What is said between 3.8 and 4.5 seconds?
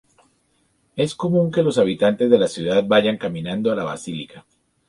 basílica.